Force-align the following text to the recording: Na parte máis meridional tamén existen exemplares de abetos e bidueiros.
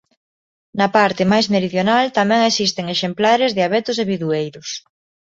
Na 0.79 0.87
parte 0.97 1.23
máis 1.31 1.47
meridional 1.55 2.05
tamén 2.19 2.41
existen 2.43 2.85
exemplares 2.95 3.51
de 3.53 3.61
abetos 3.63 3.97
e 4.03 4.07
bidueiros. 4.11 4.69